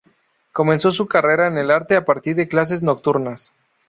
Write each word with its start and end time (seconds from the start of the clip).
Comenzó 0.51 0.89
su 0.89 1.05
carrera 1.07 1.45
en 1.47 1.59
el 1.59 1.69
arte 1.69 1.95
a 1.95 2.05
partir 2.05 2.35
de 2.35 2.47
clases 2.47 2.81
nocturnas. 2.81 3.53